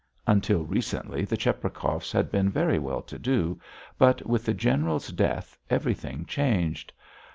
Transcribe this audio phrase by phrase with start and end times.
[0.25, 3.59] Until recently the Cheprakovs had been very well to do,
[3.99, 6.91] but with the general's death everything changed.